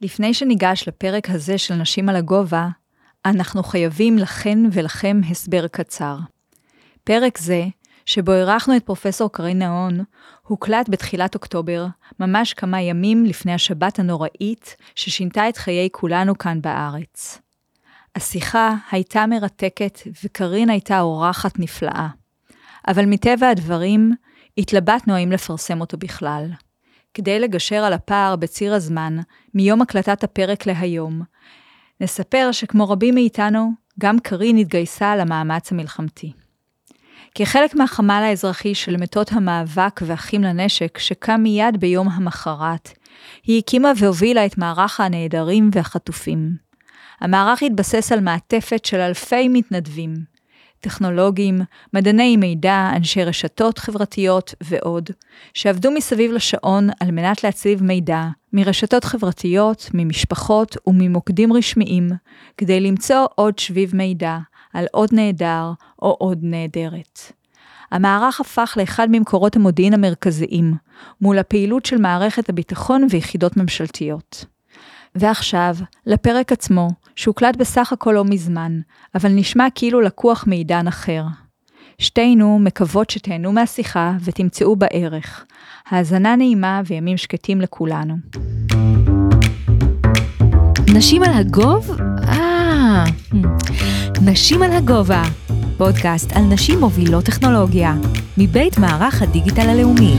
[0.00, 2.68] לפני שניגש לפרק הזה של נשים על הגובה,
[3.26, 6.16] אנחנו חייבים לכן ולכם הסבר קצר.
[7.04, 7.64] פרק זה,
[8.06, 10.00] שבו אירחנו את פרופסור קרין נהון,
[10.42, 11.86] הוקלט בתחילת אוקטובר,
[12.20, 17.38] ממש כמה ימים לפני השבת הנוראית ששינתה את חיי כולנו כאן בארץ.
[18.16, 22.08] השיחה הייתה מרתקת וקרין הייתה אורחת נפלאה.
[22.88, 24.14] אבל מטבע הדברים,
[24.58, 26.50] התלבטנו האם לפרסם אותו בכלל.
[27.16, 29.16] כדי לגשר על הפער בציר הזמן,
[29.54, 31.22] מיום הקלטת הפרק להיום,
[32.00, 36.32] נספר שכמו רבים מאיתנו, גם קרין התגייסה למאמץ המלחמתי.
[37.34, 42.90] כחלק מהחמ"ל האזרחי של מתות המאבק ואחים לנשק, שקם מיד ביום המחרת,
[43.44, 46.50] היא הקימה והובילה את מערך הנעדרים והחטופים.
[47.20, 50.14] המערך התבסס על מעטפת של אלפי מתנדבים,
[50.80, 51.60] טכנולוגים,
[51.94, 55.10] מדעני מידע, אנשי רשתות חברתיות ועוד,
[55.54, 58.22] שעבדו מסביב לשעון על מנת להצליב מידע
[58.52, 62.08] מרשתות חברתיות, ממשפחות וממוקדים רשמיים,
[62.58, 64.38] כדי למצוא עוד שביב מידע
[64.72, 67.20] על עוד נעדר או עוד נעדרת.
[67.90, 70.74] המערך הפך לאחד ממקורות המודיעין המרכזיים,
[71.20, 74.44] מול הפעילות של מערכת הביטחון ויחידות ממשלתיות.
[75.18, 78.80] ועכשיו, לפרק עצמו, שהוקלט בסך הכל לא מזמן,
[79.14, 81.24] אבל נשמע כאילו לקוח מעידן אחר.
[81.98, 85.44] שתינו מקוות שתהנו מהשיחה ותמצאו בה ערך.
[85.90, 88.14] האזנה נעימה וימים שקטים לכולנו.
[90.94, 91.90] נשים על הגוב?
[92.28, 93.04] אה,
[94.22, 95.22] נשים על הגובה.
[95.78, 97.94] פודקאסט על נשים מובילות טכנולוגיה,
[98.38, 100.14] מבית מערך הדיגיטל הלאומי.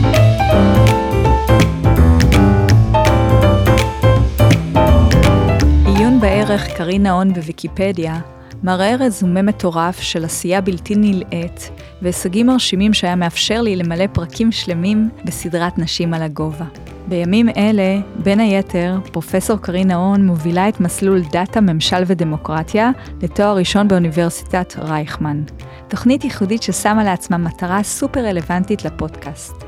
[6.21, 8.19] בערך קרין נהון בוויקיפדיה
[8.63, 15.09] מראה רזומה מטורף של עשייה בלתי נלאית והישגים מרשימים שהיה מאפשר לי למלא פרקים שלמים
[15.25, 16.65] בסדרת נשים על הגובה.
[17.07, 23.87] בימים אלה, בין היתר, פרופסור קרין נהון מובילה את מסלול דאטה, ממשל ודמוקרטיה לתואר ראשון
[23.87, 25.43] באוניברסיטת רייכמן.
[25.87, 29.63] תוכנית ייחודית ששמה לעצמה מטרה סופר רלוונטית לפודקאסט.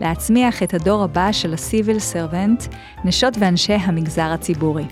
[0.00, 2.64] להצמיח את הדור הבא של ה civil servant,
[3.04, 4.86] נשות ואנשי המגזר הציבורי.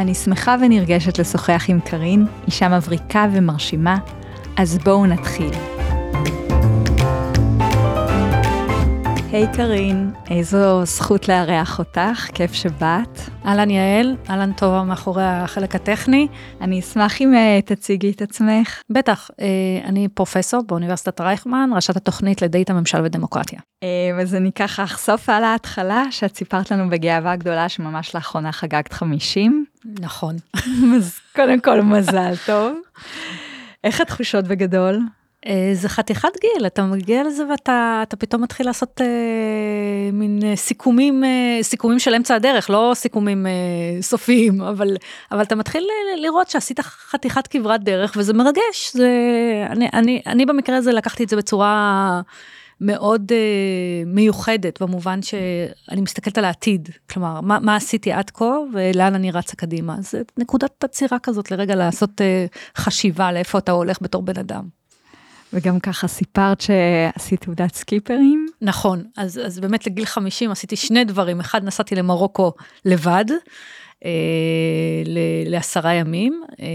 [0.00, 3.98] אני שמחה ונרגשת לשוחח עם קארין, אישה מבריקה ומרשימה,
[4.56, 5.79] אז בואו נתחיל.
[9.32, 13.20] היי hey, קארין, איזו זכות לארח אותך, כיף שבאת.
[13.46, 16.28] אהלן יעל, אהלן טובה מאחורי החלק הטכני.
[16.60, 18.82] אני אשמח אם uh, תציגי את עצמך.
[18.90, 19.34] בטח, uh,
[19.84, 23.58] אני פרופסור באוניברסיטת רייכמן, ראשת התוכנית לדאטה ממשל ודמוקרטיה.
[23.58, 28.92] Uh, אז אני ככה אחשוף על ההתחלה, שאת סיפרת לנו בגאווה גדולה שממש לאחרונה חגגת
[28.92, 29.64] 50.
[30.00, 30.36] נכון.
[30.96, 32.78] אז קודם כל מזל טוב.
[33.84, 35.00] איך התחושות בגדול?
[35.46, 41.24] אה, זה חתיכת גיל, אתה מגיע לזה ואתה פתאום מתחיל לעשות אה, מין אה, סיכומים,
[41.24, 44.96] אה, סיכומים של אמצע הדרך, לא סיכומים אה, סופיים, אבל,
[45.32, 48.92] אבל אתה מתחיל אה, לראות שעשית חתיכת כברת דרך וזה מרגש.
[48.92, 49.10] זה,
[49.70, 52.20] אני, אני, אני במקרה הזה לקחתי את זה בצורה
[52.80, 59.14] מאוד אה, מיוחדת, במובן שאני מסתכלת על העתיד, כלומר, מה, מה עשיתי עד כה ולאן
[59.14, 59.96] אני רצה קדימה.
[60.00, 62.46] זה נקודת עצירה כזאת לרגע לעשות אה,
[62.76, 64.79] חשיבה לאיפה אתה הולך בתור בן אדם.
[65.52, 68.46] וגם ככה סיפרת שעשית תעודת סקיפרים.
[68.60, 72.52] נכון, אז, אז באמת לגיל 50 עשיתי שני דברים, אחד נסעתי למרוקו
[72.84, 73.24] לבד,
[74.04, 74.10] אה,
[75.46, 76.66] לעשרה ימים, אה,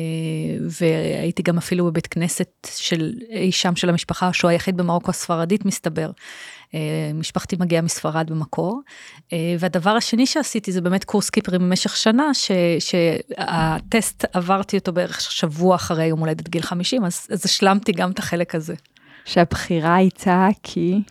[0.70, 6.12] והייתי גם אפילו בבית כנסת של אי שם של המשפחה, שהוא היחיד במרוקו הספרדית מסתבר.
[6.74, 8.82] אה, משפחתי מגיעה מספרד במקור.
[9.34, 15.22] אה, והדבר השני שעשיתי זה באמת קורס קיפרים במשך שנה, ש, שהטסט עברתי אותו בערך
[15.22, 18.76] שבוע אחרי יום הולדת גיל 50, אז, אז השלמתי גם את החלק הזה.
[19.26, 21.02] שהבחירה הייתה כי?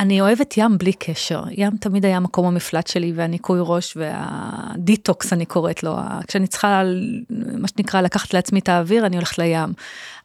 [0.00, 1.42] אני אוהבת ים בלי קשר.
[1.50, 5.96] ים תמיד היה מקום המפלט שלי והניקוי ראש והדיטוקס אני קוראת לו.
[6.28, 6.82] כשאני צריכה,
[7.30, 9.72] מה שנקרא, לקחת לעצמי את האוויר, אני הולכת לים.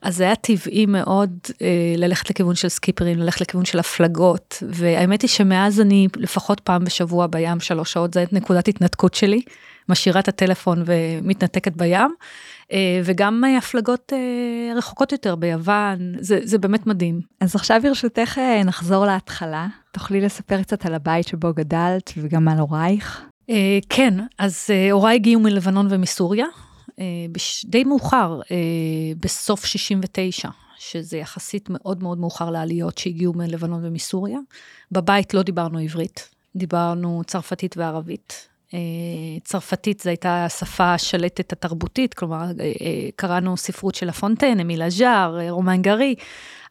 [0.02, 1.30] אז זה היה טבעי מאוד
[1.62, 6.84] אה, ללכת לכיוון של סקיפרים, ללכת לכיוון של הפלגות, והאמת היא שמאז אני לפחות פעם
[6.84, 9.42] בשבוע בים שלוש שעות, זו נקודת התנתקות שלי,
[9.90, 12.16] משאירה את הטלפון ומתנתקת בים.
[12.72, 17.22] אה, וגם אה, הפלגות אה, רחוקות יותר ביוון, זה, זה באמת מדהים.
[17.40, 19.67] אז עכשיו ברשותך נחזור להתחלה.
[19.91, 23.25] תוכלי לספר קצת על הבית שבו גדלת וגם על הורייך?
[23.90, 26.46] כן, אז הוריי הגיעו מלבנון ומסוריה,
[27.66, 28.40] די מאוחר,
[29.20, 30.49] בסוף 69.
[30.79, 34.40] שזה יחסית מאוד מאוד מאוחר לעליות שהגיעו מלבנון ומסוריה.
[34.91, 38.47] בבית לא דיברנו עברית, דיברנו צרפתית וערבית.
[39.43, 42.46] צרפתית זו הייתה השפה השלטת התרבותית, כלומר,
[43.16, 46.16] קראנו ספרות של הפונטן, אמילה ז'אר, רומן גרי.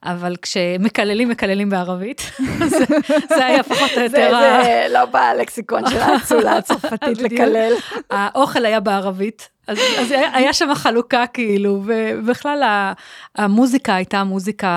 [0.03, 2.31] אבל כשמקללים, מקללים בערבית.
[2.71, 2.85] זה,
[3.29, 4.31] זה היה פחות או יותר...
[4.31, 7.73] זה, זה לא בלקסיקון של האצולה הצרפתית לקלל.
[8.11, 12.89] האוכל היה בערבית, אז, אז היה שם חלוקה כאילו, ובכלל
[13.37, 14.69] המוזיקה הייתה מוזיקה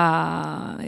[0.80, 0.86] אה,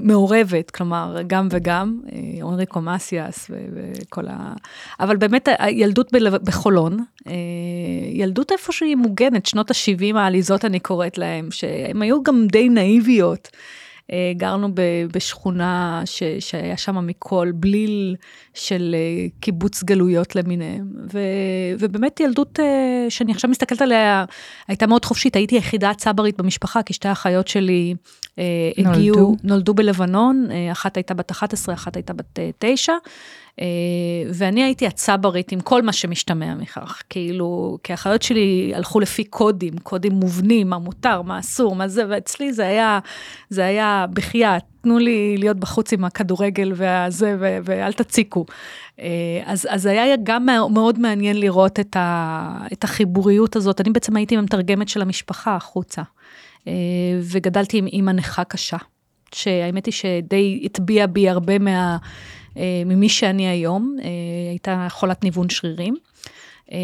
[0.00, 4.52] מעורבת, כלומר, גם וגם, אה, אונריקו מסיאס וכל ה...
[5.00, 6.12] אבל באמת הילדות
[6.44, 7.32] בחולון, אה,
[8.12, 13.48] ילדות איפה שהיא מוגנת, שנות ה-70 העליזות אני קוראת להם, שהן היו גם די נאיביות.
[14.36, 14.68] גרנו
[15.12, 18.16] בשכונה ש, שהיה שם מכל בליל
[18.60, 20.92] של אה, קיבוץ גלויות למיניהם.
[21.12, 21.18] ו,
[21.78, 24.24] ובאמת ילדות אה, שאני עכשיו מסתכלת עליה,
[24.68, 27.94] הייתה מאוד חופשית, הייתי היחידה הצברית במשפחה, כי שתי האחיות שלי
[28.78, 29.36] הגיעו, נולדו.
[29.44, 32.92] נולדו בלבנון, אחת הייתה בת 11, אחת הייתה בת 9.
[33.60, 33.66] אה,
[34.34, 39.78] ואני הייתי הצברית עם כל מה שמשתמע מכך, כאילו, כי האחיות שלי הלכו לפי קודים,
[39.82, 42.98] קודים מובנים, מה מותר, מה אסור, מה זה, ואצלי זה היה,
[43.48, 48.44] זה היה בחייאת, תנו לי להיות בחוץ עם הכדורגל והזה, ו- ואל תציקו.
[49.00, 49.06] אה,
[49.44, 53.80] אז, אז היה גם מאוד מעניין לראות את, ה, את החיבוריות הזאת.
[53.80, 56.02] אני בעצם הייתי המתרגמת של המשפחה החוצה,
[56.68, 56.72] אה,
[57.22, 58.76] וגדלתי עם אימא נכה קשה,
[59.34, 61.96] שהאמת היא שדי הטביע בי הרבה מה...
[62.56, 63.96] אה, ממי שאני היום,
[64.50, 65.94] הייתה חולת ניוון שרירים.
[66.72, 66.78] אה,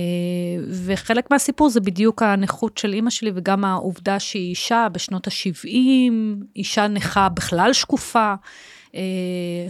[0.85, 6.13] וחלק מהסיפור זה בדיוק הנכות של אימא שלי וגם העובדה שהיא אישה בשנות ה-70,
[6.57, 8.35] אישה נכה בכלל שקופה.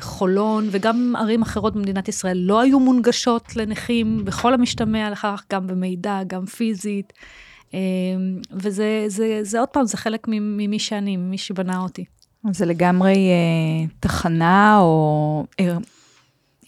[0.00, 6.20] חולון וגם ערים אחרות במדינת ישראל לא היו מונגשות לנכים בכל המשתמע לכך, גם במידע,
[6.26, 7.12] גם פיזית.
[8.52, 12.04] וזה זה, זה עוד פעם, זה חלק ממי שאני, ממי שבנה אותי.
[12.50, 15.76] זה לגמרי אה, תחנה, או אה,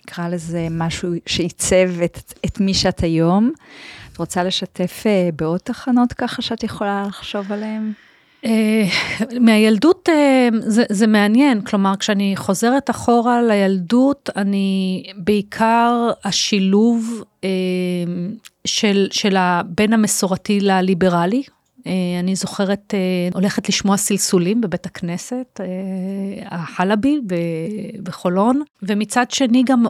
[0.08, 3.52] נקרא לזה משהו שעיצב את, את מי שאת היום.
[4.12, 7.92] את רוצה לשתף אה, בעוד תחנות ככה שאת יכולה לחשוב עליהן?
[8.44, 8.84] אה,
[9.40, 17.48] מהילדות אה, זה, זה מעניין, כלומר כשאני חוזרת אחורה לילדות, אני בעיקר השילוב אה,
[18.64, 21.42] של, של בין המסורתי לליברלי,
[22.20, 25.66] אני זוכרת, אה, הולכת לשמוע סלסולים בבית הכנסת, אה,
[26.46, 27.20] החלבי
[28.02, 29.84] בחולון, ומצד שני גם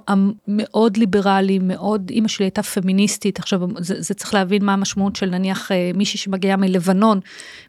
[0.48, 5.30] מאוד ליברלי, מאוד, אימא שלי הייתה פמיניסטית, עכשיו זה, זה צריך להבין מה המשמעות של
[5.30, 7.20] נניח מישהי שמגיעה מלבנון,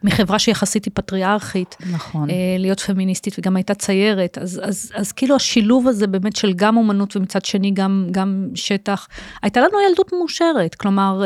[0.03, 2.27] מחברה שיחסית היא פטריארכית, נכון.
[2.59, 7.15] להיות פמיניסטית וגם הייתה ציירת, אז, אז, אז כאילו השילוב הזה באמת של גם אומנות
[7.15, 9.07] ומצד שני גם, גם שטח,
[9.41, 11.23] הייתה לנו ילדות מאושרת, כלומר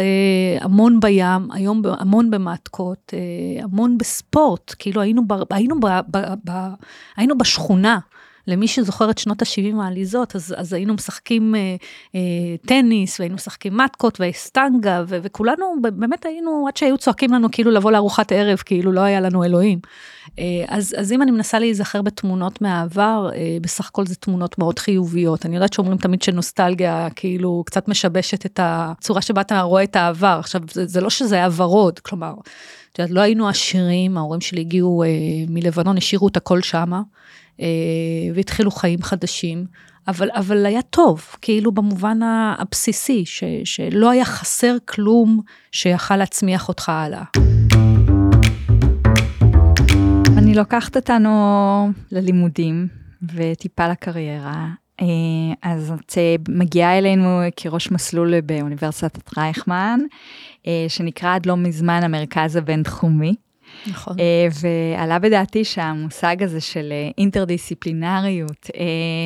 [0.61, 2.92] המון בים, היום המון במעטקות.
[3.13, 6.51] אה, המון בספורט, כאילו היינו, ב, היינו, ב, ב, ב,
[7.17, 7.99] היינו בשכונה.
[8.47, 11.75] למי שזוכר את שנות ה-70 העליזות, אז, אז היינו משחקים אה,
[12.15, 12.19] אה,
[12.67, 17.91] טניס, והיינו משחקים מתקות ואסטנגה, ו- וכולנו באמת היינו, עד שהיו צועקים לנו כאילו לבוא
[17.91, 19.79] לארוחת ערב, כאילו לא היה לנו אלוהים.
[20.39, 24.79] אה, אז, אז אם אני מנסה להיזכר בתמונות מהעבר, אה, בסך הכל זה תמונות מאוד
[24.79, 25.45] חיוביות.
[25.45, 30.37] אני יודעת שאומרים תמיד שנוסטלגיה כאילו קצת משבשת את הצורה שבה אתה רואה את העבר.
[30.39, 32.33] עכשיו, זה, זה לא שזה היה ורוד, כלומר,
[32.91, 35.09] את יודעת, לא היינו עשירים, ההורים שלי הגיעו אה,
[35.47, 37.01] מלבנון, השאירו את הכל שמה,
[38.33, 39.65] והתחילו חיים חדשים,
[40.07, 42.19] אבל, אבל היה טוב, כאילו במובן
[42.57, 45.39] הבסיסי, ש, שלא היה חסר כלום
[45.71, 47.23] שיכל להצמיח אותך הלאה.
[50.37, 52.87] אני לוקחת אותנו ללימודים
[53.33, 54.67] וטיפה לקריירה.
[55.01, 55.05] אה,
[55.61, 59.99] אז את אה, מגיעה אלינו כראש מסלול באוניברסיטת רייכמן,
[60.67, 63.35] אה, שנקרא עד לא מזמן המרכז הבינתחומי.
[63.87, 64.17] נכון.
[64.61, 68.69] ועלה בדעתי שהמושג הזה של אינטרדיסציפלינריות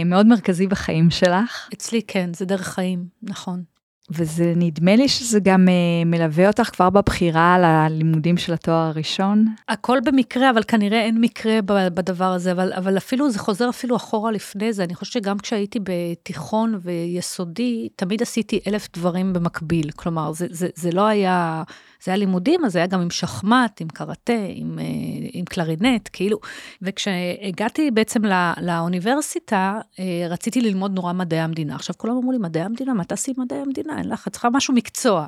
[0.06, 1.70] מאוד מרכזי בחיים שלך.
[1.74, 3.64] אצלי כן, זה דרך חיים, נכון.
[4.12, 9.46] וזה נדמה לי שזה גם uh, מלווה אותך כבר בבחירה על הלימודים של התואר הראשון.
[9.70, 14.32] הכל במקרה, אבל כנראה אין מקרה בדבר הזה, אבל, אבל אפילו, זה חוזר אפילו אחורה
[14.32, 14.84] לפני זה.
[14.84, 19.92] אני חושבת שגם כשהייתי בתיכון ויסודי, תמיד עשיתי אלף דברים במקביל.
[19.92, 21.64] כלומר, זה, זה, זה לא היה...
[22.04, 24.86] זה היה לימודים, אז זה היה גם עם שחמט, עם קראטה, עם, אה,
[25.34, 26.39] עם קלרינט, כאילו.
[26.82, 31.75] וכשהגעתי בעצם לא, לאוניברסיטה, אה, רציתי ללמוד נורא מדעי המדינה.
[31.75, 33.98] עכשיו כולם אמרו לי, מדעי המדינה, מה תעשי עם מדעי המדינה?
[33.98, 35.27] אין לך, צריכה משהו מקצוע.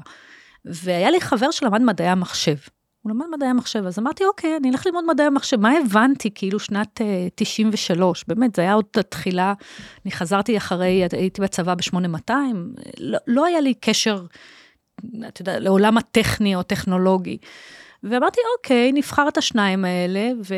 [0.66, 2.56] והיה לי חבר שלמד מדעי המחשב.
[3.02, 5.60] הוא למד מדעי המחשב, אז אמרתי, אוקיי, אני אלך ללמוד מדעי המחשב.
[5.60, 9.54] מה הבנתי, כאילו, שנת uh, אה, 93, באמת, זה היה עוד התחילה,
[10.06, 12.32] אני חזרתי אחרי, הייתי בצבא ב-8200,
[13.00, 14.26] לא, לא היה לי קשר
[15.27, 17.38] את יודעת, לעולם הטכני או טכנולוגי.
[18.03, 20.56] ואמרתי, אוקיי, נבחר את השניים האלה, ו...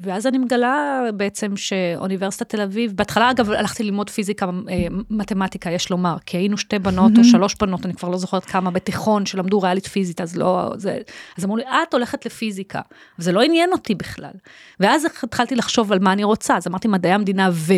[0.00, 5.90] ואז אני מגלה בעצם שאוניברסיטת תל אביב, בהתחלה אגב הלכתי ללמוד פיזיקה, אה, מתמטיקה, יש
[5.90, 9.60] לומר, כי היינו שתי בנות או שלוש בנות, אני כבר לא זוכרת כמה, בתיכון, שלמדו
[9.60, 10.98] ריאלית פיזית, אז לא, זה...
[11.38, 12.80] אז אמרו לי, את הולכת לפיזיקה,
[13.18, 14.32] וזה לא עניין אותי בכלל.
[14.80, 17.72] ואז התחלתי לחשוב על מה אני רוצה, אז אמרתי מדעי המדינה ו...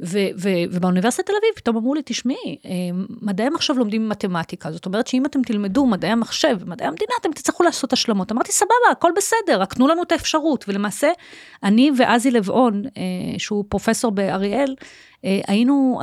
[0.00, 2.70] ו- ו- ובאוניברסיטת תל אביב פתאום אמרו לי, תשמעי, אה,
[3.22, 7.62] מדעי המחשב לומדים מתמטיקה, זאת אומרת שאם אתם תלמדו מדעי המחשב ומדעי המדינה, אתם תצטרכו
[7.62, 8.32] לעשות השלמות.
[8.32, 10.64] אמרתי, סבבה, הכל בסדר, רק תנו לנו את האפשרות.
[10.68, 11.08] ולמעשה,
[11.62, 13.02] אני ואזי לבעון, אה,
[13.38, 14.74] שהוא פרופסור באריאל,
[15.24, 16.00] אה, היינו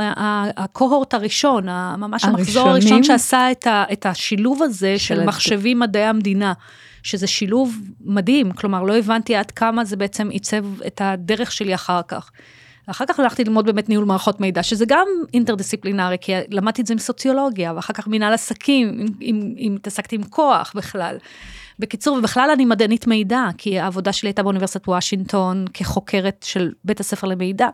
[0.58, 1.66] הקוהורט הראשון,
[1.98, 6.54] ממש המחזור הראשון שעשה את, ה, את השילוב הזה של, של מחשבים מדעי המדינה.
[7.04, 12.02] שזה שילוב מדהים, כלומר, לא הבנתי עד כמה זה בעצם עיצב את הדרך שלי אחר
[12.08, 12.32] כך.
[12.90, 16.94] ואחר כך הלכתי ללמוד באמת ניהול מערכות מידע, שזה גם אינטרדיסציפלינרי, כי למדתי את זה
[16.94, 19.06] עם סוציולוגיה, ואחר כך מנהל עסקים,
[19.58, 21.18] אם התעסקתי עם כוח בכלל.
[21.80, 27.28] בקיצור, ובכלל אני מדענית מידע, כי העבודה שלי הייתה באוניברסיטת וושינגטון כחוקרת של בית הספר
[27.28, 27.68] למידע.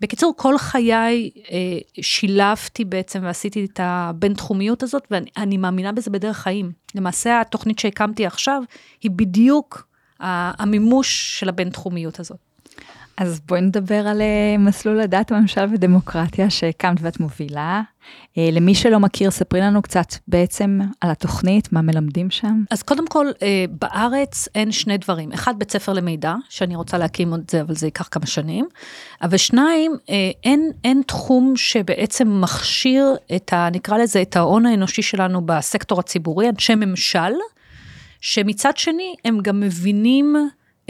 [0.00, 6.72] בקיצור, כל חיי אה, שילבתי בעצם ועשיתי את הבינתחומיות הזאת, ואני מאמינה בזה בדרך חיים.
[6.94, 8.62] למעשה, התוכנית שהקמתי עכשיו,
[9.02, 9.88] היא בדיוק
[10.20, 12.47] המימוש של הבינתחומיות הזאת.
[13.18, 17.82] אז בואי נדבר על אה, מסלול הדת, ממשל ודמוקרטיה שהקמת ואת מובילה.
[18.38, 22.62] אה, למי שלא מכיר, ספרי לנו קצת בעצם על התוכנית, מה מלמדים שם.
[22.70, 25.32] אז קודם כל, אה, בארץ אין שני דברים.
[25.32, 28.68] אחד, בית ספר למידע, שאני רוצה להקים עוד זה, אבל זה ייקח כמה שנים.
[29.22, 29.92] אבל שניים,
[30.44, 33.68] אין, אין תחום שבעצם מכשיר את ה...
[33.72, 37.32] נקרא לזה, את ההון האנושי שלנו בסקטור הציבורי, אנשי ממשל,
[38.20, 40.36] שמצד שני, הם גם מבינים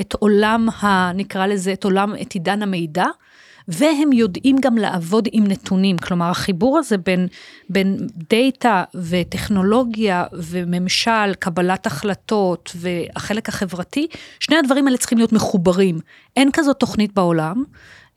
[0.00, 3.07] את עולם, ה, נקרא לזה, את עולם, את עידן המידע,
[3.69, 5.99] והם יודעים גם לעבוד עם נתונים.
[5.99, 7.28] כלומר, החיבור הזה בין,
[7.69, 7.97] בין
[8.31, 14.07] דאטה וטכנולוגיה וממשל, קבלת החלטות והחלק החברתי,
[14.40, 15.99] שני הדברים האלה צריכים להיות מחוברים.
[16.37, 17.64] אין כזאת תוכנית בעולם.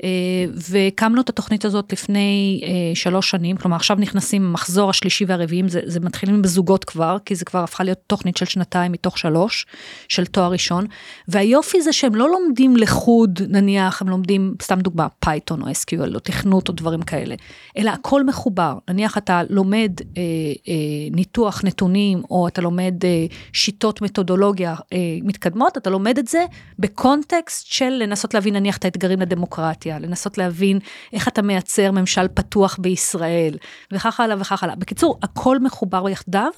[0.03, 0.09] אה,
[0.53, 5.81] והקמנו את התוכנית הזאת לפני אה, שלוש שנים, כלומר עכשיו נכנסים המחזור השלישי והרביעי, זה,
[5.85, 9.65] זה מתחילים בזוגות כבר, כי זה כבר הפכה להיות תוכנית של שנתיים מתוך שלוש,
[10.07, 10.85] של תואר ראשון,
[11.27, 16.19] והיופי זה שהם לא לומדים לחוד, נניח הם לומדים, סתם דוגמה, Python או SQL או
[16.19, 17.35] תכנות או דברים כאלה,
[17.77, 20.21] אלא הכל מחובר, נניח אתה לומד אה,
[20.67, 20.73] אה,
[21.11, 26.45] ניתוח נתונים, או אתה לומד אה, שיטות מתודולוגיה אה, מתקדמות, אתה לומד את זה
[26.79, 29.90] בקונטקסט של לנסות להבין נניח את האתגרים לדמוקרטיה.
[29.91, 30.79] דמוקרטיה, לנסות להבין
[31.13, 33.57] איך אתה מייצר ממשל פתוח בישראל,
[33.91, 34.75] וכך הלאה וכך הלאה.
[34.75, 36.51] בקיצור, הכל מחובר יחדיו,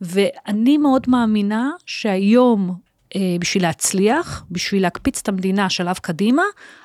[0.00, 2.74] ואני מאוד מאמינה שהיום,
[3.16, 6.42] אה, בשביל להצליח, בשביל להקפיץ את המדינה שלב קדימה,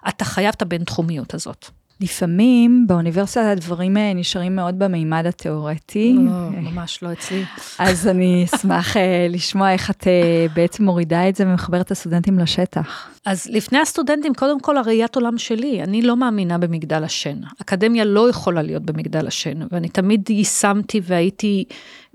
[0.07, 1.69] אתה חייב את הבינתחומיות הזאת.
[2.03, 6.15] לפעמים באוניברסיטה הדברים אה, נשארים מאוד במימד התיאורטי.
[6.19, 7.43] לא, ממש לא אצלי.
[7.79, 12.39] אז אני אשמח אה, לשמוע איך את אה, בעצם מורידה את זה ומחברת את הסטודנטים
[12.39, 13.09] לשטח.
[13.25, 17.37] אז לפני הסטודנטים, קודם כל הראיית עולם שלי, אני לא מאמינה במגדל השן.
[17.61, 21.63] אקדמיה לא יכולה להיות במגדל השן, ואני תמיד יישמתי והייתי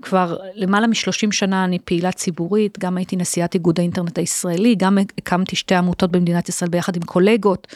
[0.01, 5.55] כבר למעלה מ-30 שנה אני פעילה ציבורית, גם הייתי נשיאת איגוד האינטרנט הישראלי, גם הקמתי
[5.55, 7.67] שתי עמותות במדינת ישראל ביחד עם קולגות.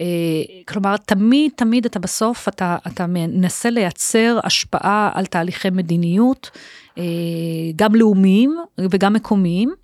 [0.00, 0.04] אה,
[0.68, 6.50] כלומר, תמיד, תמיד אתה בסוף, אתה, אתה מנסה לייצר השפעה על תהליכי מדיניות,
[6.98, 7.04] אה,
[7.76, 9.74] גם לאומיים וגם מקומיים.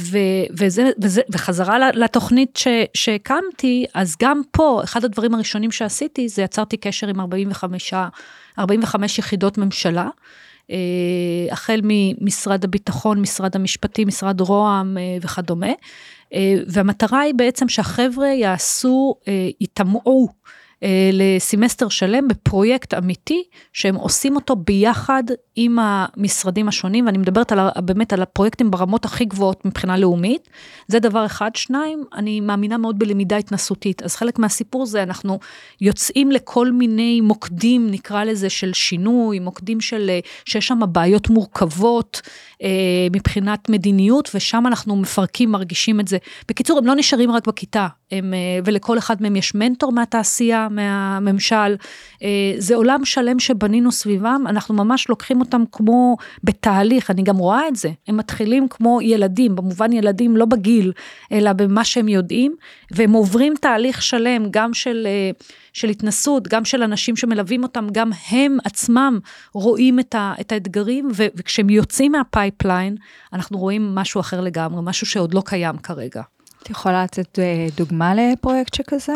[0.00, 0.18] ו,
[0.58, 6.76] וזה, וזה, וחזרה לתוכנית ש, שהקמתי, אז גם פה, אחד הדברים הראשונים שעשיתי, זה יצרתי
[6.76, 7.94] קשר עם 45,
[8.58, 10.08] 45 יחידות ממשלה,
[10.70, 10.76] אה,
[11.50, 15.72] החל ממשרד הביטחון, משרד המשפטים, משרד רוה"מ וכדומה.
[16.34, 19.14] אה, והמטרה היא בעצם שהחבר'ה יעשו,
[19.60, 20.63] יטמעו אה, אה,
[21.12, 25.22] לסמסטר שלם בפרויקט אמיתי שהם עושים אותו ביחד
[25.56, 30.48] עם המשרדים השונים, ואני מדברת על, באמת על הפרויקטים ברמות הכי גבוהות מבחינה לאומית.
[30.88, 31.50] זה דבר אחד.
[31.56, 34.02] שניים, אני מאמינה מאוד בלמידה התנסותית.
[34.02, 35.38] אז חלק מהסיפור זה, אנחנו
[35.80, 40.10] יוצאים לכל מיני מוקדים, נקרא לזה, של שינוי, מוקדים של,
[40.44, 42.20] שיש שם בעיות מורכבות
[42.62, 42.68] אה,
[43.12, 46.18] מבחינת מדיניות, ושם אנחנו מפרקים, מרגישים את זה.
[46.48, 51.76] בקיצור, הם לא נשארים רק בכיתה, הם, אה, ולכל אחד מהם יש מנטור מהתעשייה, מהממשל.
[52.22, 52.28] אה,
[52.58, 57.76] זה עולם שלם שבנינו סביבם, אנחנו ממש לוקחים אותם כמו בתהליך, אני גם רואה את
[57.76, 57.90] זה.
[58.08, 60.92] הם מתחילים כמו ילדים, במובן ילדים לא בגיל,
[61.32, 62.54] אלא במה שהם יודעים,
[62.90, 65.30] והם עוברים תהליך שלם, גם של, אה,
[65.72, 69.18] של התנסות, גם של אנשים שמלווים אותם, גם הם עצמם
[69.52, 72.96] רואים את, ה, את האתגרים, וכשהם יוצאים מה pipeline,
[73.32, 76.22] אנחנו רואים משהו אחר לגמרי, משהו שעוד לא קיים כרגע.
[76.64, 79.12] את יכולה לתת אה, דוגמה לפרויקט שכזה?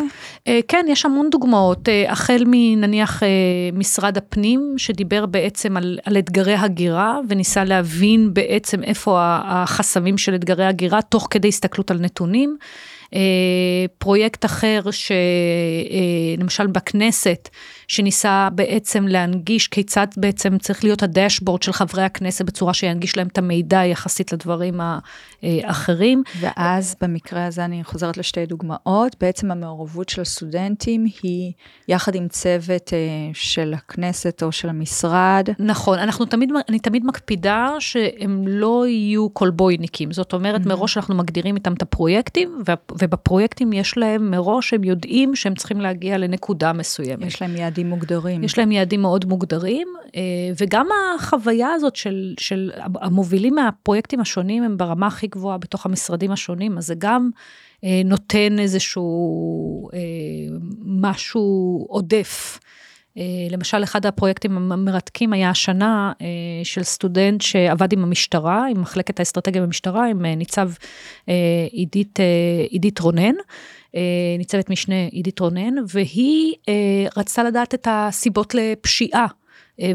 [0.46, 3.22] אה, כן, יש המון דוגמאות, אה, החל מנניח
[3.72, 10.66] משרד הפנים, שדיבר בעצם על, על אתגרי הגירה, וניסה להבין בעצם איפה החסמים של אתגרי
[10.66, 12.56] הגירה, תוך כדי הסתכלות על נתונים.
[13.98, 17.48] פרויקט אחר, שלמשל בכנסת,
[17.88, 23.38] שניסה בעצם להנגיש כיצד בעצם צריך להיות הדשבורד של חברי הכנסת בצורה שינגיש להם את
[23.38, 24.80] המידע יחסית לדברים
[25.42, 26.22] האחרים.
[26.40, 31.52] ואז במקרה הזה אני חוזרת לשתי דוגמאות, בעצם המעורבות של הסטודנטים היא
[31.88, 32.98] יחד עם צוות אה,
[33.34, 35.48] של הכנסת או של המשרד.
[35.58, 40.68] נכון, אנחנו תמיד, אני תמיד מקפידה שהם לא יהיו כלבויניקים, זאת אומרת mm-hmm.
[40.68, 46.18] מראש אנחנו מגדירים איתם את הפרויקטים, ובפרויקטים יש להם מראש, הם יודעים שהם צריכים להגיע
[46.18, 47.26] לנקודה מסוימת.
[47.26, 48.44] יש להם יעדים מוגדרים.
[48.44, 50.20] יש להם יעדים מאוד מוגדרים, אה,
[50.60, 52.70] וגם החוויה הזאת של, של
[53.00, 57.30] המובילים מהפרויקטים השונים הם ברמה הכי גבוהה בתוך המשרדים השונים, אז זה גם
[57.84, 59.98] אה, נותן איזשהו אה,
[60.84, 62.58] משהו עודף.
[63.50, 66.12] למשל, אחד הפרויקטים המרתקים היה השנה
[66.64, 70.70] של סטודנט שעבד עם המשטרה, עם מחלקת האסטרטגיה במשטרה, עם ניצב
[71.70, 72.18] עידית,
[72.70, 73.34] עידית רונן.
[73.94, 74.00] אה,
[74.38, 76.74] ניצבת משנה עידית רונן, והיא אה,
[77.16, 79.26] רצתה לדעת את הסיבות לפשיעה,
[79.80, 79.92] אה,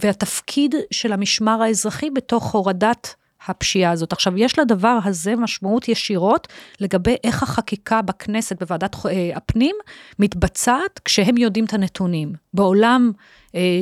[0.00, 3.14] והתפקיד של המשמר האזרחי בתוך הורדת
[3.46, 4.12] הפשיעה הזאת.
[4.12, 6.48] עכשיו, יש לדבר הזה משמעות ישירות
[6.80, 8.96] לגבי איך החקיקה בכנסת, בוועדת
[9.34, 9.76] הפנים,
[10.18, 12.32] מתבצעת כשהם יודעים את הנתונים.
[12.54, 13.12] בעולם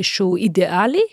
[0.01, 1.03] שהוא אידיאלי,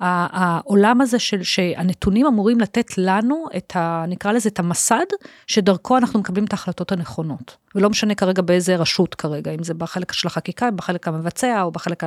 [0.00, 4.04] העולם הזה של שהנתונים אמורים לתת לנו את ה...
[4.08, 5.06] נקרא לזה את המסד,
[5.46, 7.56] שדרכו אנחנו מקבלים את ההחלטות הנכונות.
[7.74, 12.02] ולא משנה כרגע באיזה רשות כרגע, אם זה בחלק של החקיקה, בחלק המבצע או בחלק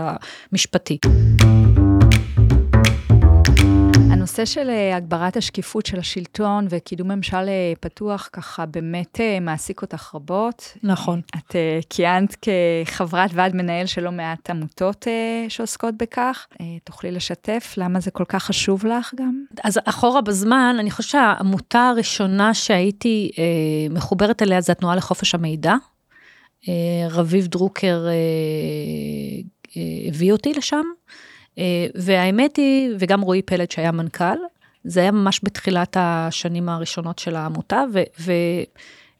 [0.51, 0.97] המשפטי.
[4.27, 9.81] הנושא של אה, הגברת השקיפות של השלטון וקידום ממשל אה, פתוח, ככה באמת אה, מעסיק
[9.81, 10.77] אותך רבות.
[10.83, 11.21] נכון.
[11.37, 11.55] את
[11.89, 15.07] כיהנת כחברת ועד מנהל של לא מעט עמותות
[15.49, 16.47] שעוסקות בכך.
[16.83, 19.43] תוכלי לשתף למה זה כל כך חשוב לך גם?
[19.63, 23.31] אז אחורה בזמן, אני חושבת שהעמותה הראשונה שהייתי
[23.89, 25.75] מחוברת אליה זה התנועה לחופש המידע.
[27.09, 28.05] רביב דרוקר
[30.07, 30.83] הביא אותי לשם.
[31.57, 31.63] אה,
[31.95, 34.37] והאמת היא, וגם רועי פלד שהיה מנכ"ל,
[34.83, 37.83] זה היה ממש בתחילת השנים הראשונות של העמותה,
[38.19, 38.33] ולא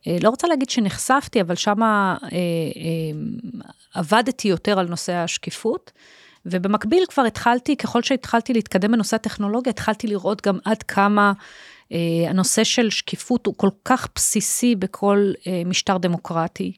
[0.08, 2.17] אה, רוצה להגיד שנחשפתי, אבל שם אה,
[3.94, 5.91] עבדתי יותר על נושא השקיפות.
[6.46, 11.34] ובמקביל כבר התחלתי, ככל שהתחלתי להתקדם בנושא הטכנולוגיה, התחלתי לראות גם עד כמה
[11.91, 16.71] אה, הנושא של שקיפות הוא כל כך בסיסי בכל אה, משטר דמוקרטי.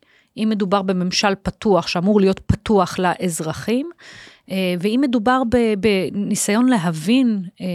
[0.43, 3.89] אם מדובר בממשל פתוח, שאמור להיות פתוח לאזרחים,
[4.51, 5.41] אה, ואם מדובר
[5.79, 7.65] בניסיון להבין אה,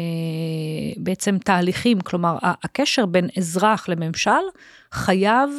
[0.97, 4.31] בעצם תהליכים, כלומר, הקשר בין אזרח לממשל
[4.93, 5.51] חייב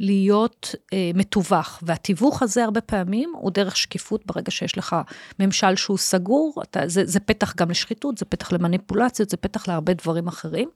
[0.00, 4.96] להיות אה, מתווך, והתיווך הזה הרבה פעמים הוא דרך שקיפות ברגע שיש לך
[5.38, 9.92] ממשל שהוא סגור, אתה, זה, זה פתח גם לשחיתות, זה פתח למניפולציות, זה פתח להרבה
[9.92, 10.68] דברים אחרים.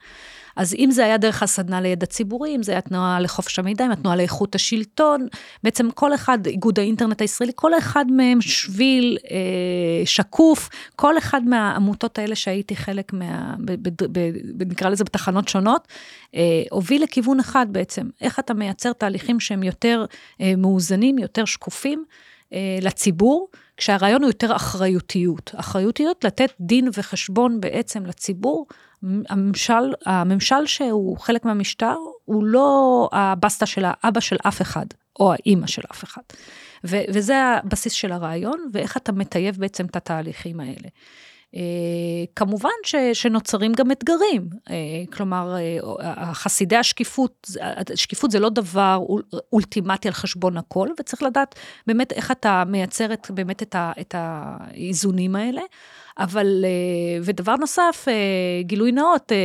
[0.58, 3.90] אז אם זה היה דרך הסדנה לידע ציבורי, אם זה היה תנועה לחופש המידע, אם
[3.90, 5.26] התנועה לאיכות השלטון,
[5.62, 12.18] בעצם כל אחד, איגוד האינטרנט הישראלי, כל אחד מהם שביל אה, שקוף, כל אחד מהעמותות
[12.18, 13.54] האלה שהייתי חלק מה...
[14.66, 15.88] נקרא לזה בתחנות שונות,
[16.34, 20.04] אה, הוביל לכיוון אחד בעצם, איך אתה מייצר תהליכים שהם יותר
[20.40, 22.04] אה, מאוזנים, יותר שקופים
[22.52, 23.48] אה, לציבור.
[23.76, 25.50] כשהרעיון הוא יותר אחריותיות.
[25.56, 28.66] אחריותיות לתת דין וחשבון בעצם לציבור
[29.02, 34.86] הממשל, הממשל שהוא חלק מהמשטר, הוא לא הבסטה של האבא של אף אחד,
[35.20, 36.22] או האימא של אף אחד.
[36.84, 40.88] ו- וזה הבסיס של הרעיון, ואיך אתה מטייב בעצם את התהליכים האלה.
[41.54, 41.58] Uh,
[42.36, 44.70] כמובן ש, שנוצרים גם אתגרים, uh,
[45.12, 47.50] כלומר, uh, חסידי השקיפות,
[47.94, 51.54] שקיפות זה לא דבר אול, אולטימטי על חשבון הכל, וצריך לדעת
[51.86, 55.62] באמת איך אתה מייצר את, באמת את, ה, את האיזונים האלה.
[56.18, 59.36] אבל, אה, ודבר נוסף, אה, גילוי נאות, אה,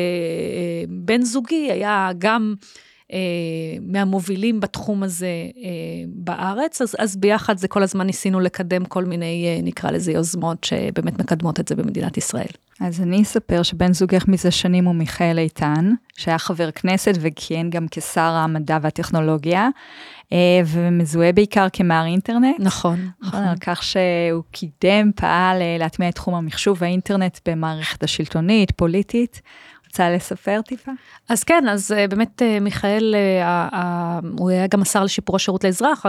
[0.90, 2.56] בן זוגי היה גם...
[3.82, 5.28] מהמובילים בתחום הזה
[6.08, 11.20] בארץ, אז, אז ביחד זה כל הזמן ניסינו לקדם כל מיני, נקרא לזה, יוזמות שבאמת
[11.20, 12.52] מקדמות את זה במדינת ישראל.
[12.80, 17.86] אז אני אספר שבן זוגך מזה שנים הוא מיכאל איתן, שהיה חבר כנסת וכיהן גם
[17.92, 19.70] כשר המדע והטכנולוגיה,
[20.34, 22.56] אה, ומזוהה בעיקר כמר אינטרנט.
[22.60, 23.44] נכון, נכון.
[23.44, 29.42] על כך שהוא קידם, פעל אה, להטמיע את תחום המחשוב והאינטרנט במערכת השלטונית, פוליטית.
[29.94, 30.92] רוצה לספר טיפה?
[31.30, 33.16] אז כן, אז אה, באמת מיכאל,
[34.40, 36.06] הוא היה גם השר לשיפור השירות לאזרח,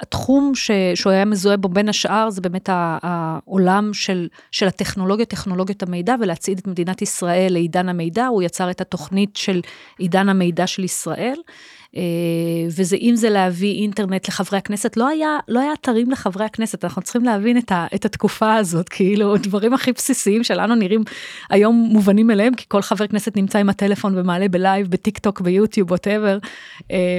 [0.00, 0.52] התחום
[0.94, 6.58] שהוא היה מזוהה בו בין השאר זה באמת העולם של, של הטכנולוגיה, טכנולוגיות המידע, ולהצעיד
[6.58, 9.60] את מדינת ישראל לעידן המידע, הוא יצר את התוכנית של
[9.98, 11.36] עידן המידע של ישראל.
[12.66, 16.84] אה, וזה אם זה להביא אינטרנט לחברי הכנסת, לא היה, לא היה אתרים לחברי הכנסת,
[16.84, 21.04] אנחנו צריכים להבין את, ה, את התקופה הזאת, כאילו, הדברים הכי בסיסיים שלנו נראים
[21.50, 25.40] היום מובנים אליהם, כי כל חבר כנסת נמצא עם הטלפון ומעלה ב live, בטיק טוק,
[25.40, 26.38] ב YouTube, whatever,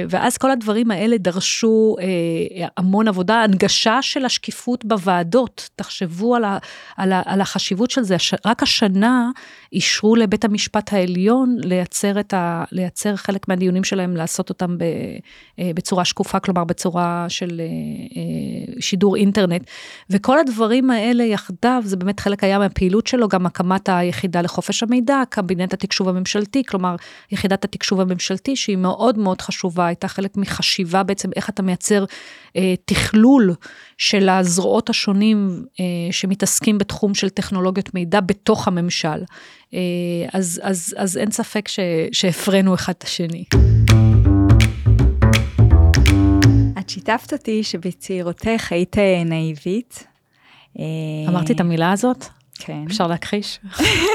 [0.08, 1.96] ואז כל הדברים האלה דרשו
[2.76, 6.58] המון עבודה, הנגשה של השקיפות בוועדות, תחשבו על, ה,
[6.96, 9.30] על, ה, על החשיבות של זה, רק השנה
[9.72, 15.18] אישרו לבית המשפט העליון לייצר, ה, לייצר חלק מהדיונים שלהם, לעשות אותם ב, אה,
[15.58, 17.64] בצורה שקופה, כלומר בצורה של אה,
[18.16, 19.62] אה, שידור אינטרנט.
[20.10, 25.22] וכל הדברים האלה יחדיו, זה באמת חלק היה מהפעילות שלו, גם הקמת היחידה לחופש המידע,
[25.28, 26.96] קבינט התקשוב הממשלתי, כלומר
[27.32, 32.04] יחידת התקשוב הממשלתי, שהיא מאוד מאוד חשובה, הייתה חלק מחשיבה בעצם איך אתה מייצר
[32.56, 33.54] אה, תכלול
[33.98, 39.08] של הזרועות השונים אה, שמתעסקים בתחום של טכנולוגיות מידע בתוך הממשל.
[39.74, 39.78] אה,
[40.32, 41.68] אז, אז, אז אין ספק
[42.12, 43.44] שהפרינו אחד את השני.
[46.88, 50.06] את שיתפת אותי שבצעירותך היית אה, נאיבית.
[51.28, 52.24] אמרתי את המילה הזאת?
[52.54, 52.84] כן.
[52.86, 53.60] אפשר להכחיש?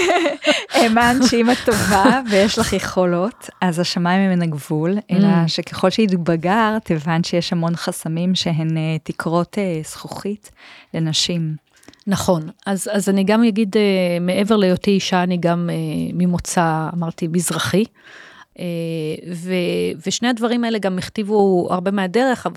[0.74, 5.48] האמנת שאם את טובה ויש לך יכולות, אז השמיים הם הגבול, אלא mm.
[5.48, 10.52] שככל שהתבגרת, הבנת שיש המון חסמים שהן תקרות זכוכית
[10.94, 11.56] לנשים.
[12.08, 13.76] נכון, אז, אז אני גם אגיד,
[14.22, 15.70] מעבר להיותי אישה, אני גם
[16.14, 17.84] ממוצא, אמרתי, מזרחי.
[18.54, 18.60] Uh,
[19.34, 19.54] ו,
[20.08, 22.48] ושני הדברים האלה גם הכתיבו הרבה מהדרך,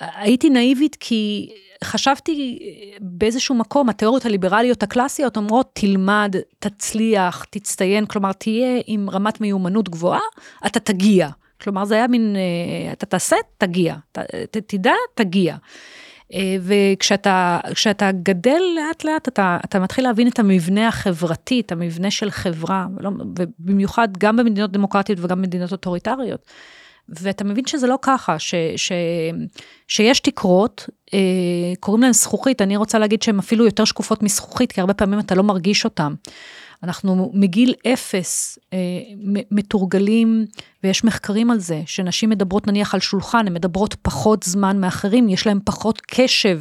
[0.00, 1.52] והייתי נאיבית כי
[1.84, 2.58] חשבתי
[3.00, 10.20] באיזשהו מקום, התיאוריות הליברליות הקלאסיות אומרות, תלמד, תצליח, תצטיין, כלומר, תהיה עם רמת מיומנות גבוהה,
[10.66, 11.28] אתה תגיע.
[11.60, 12.36] כלומר, זה היה מין,
[12.92, 14.18] אתה תעשה, תגיע, ת,
[14.66, 15.56] תדע, תגיע.
[16.34, 22.30] אה, וכשאתה גדל לאט לאט, אתה, אתה מתחיל להבין את המבנה החברתי, את המבנה של
[22.30, 22.86] חברה,
[23.36, 26.46] ובמיוחד גם במדינות דמוקרטיות וגם במדינות אוטוריטריות.
[27.08, 28.92] ואתה מבין שזה לא ככה, ש, ש,
[29.88, 31.18] שיש תקרות, אה,
[31.80, 35.34] קוראים להן זכוכית, אני רוצה להגיד שהן אפילו יותר שקופות מזכוכית, כי הרבה פעמים אתה
[35.34, 36.14] לא מרגיש אותן.
[36.82, 38.78] אנחנו מגיל אפס אה,
[39.50, 40.46] מתורגלים,
[40.84, 45.46] ויש מחקרים על זה, שנשים מדברות נניח על שולחן, הן מדברות פחות זמן מאחרים, יש
[45.46, 46.60] להן פחות קשב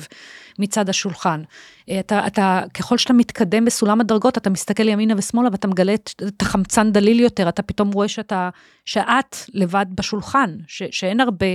[0.59, 1.41] מצד השולחן.
[1.89, 6.41] אה, אתה, אתה, ככל שאתה מתקדם בסולם הדרגות, אתה מסתכל ימינה ושמאלה ואתה מגלה את
[6.41, 8.49] החמצן דליל יותר, אתה פתאום רואה שאתה,
[8.85, 11.45] שאת לבד בשולחן, ש, שאין הרבה,